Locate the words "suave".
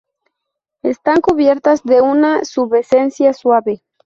3.33-3.83